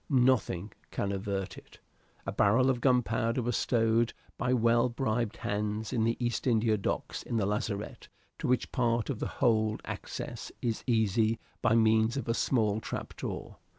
[0.09, 1.77] Nothing can avert it.
[2.25, 7.21] A barrel of gunpowder was stowed by well bribed hands in the East India Docks
[7.21, 8.07] in the lazarette,
[8.39, 13.15] to which part of the hold access is easy by means of a small trap
[13.15, 13.57] door.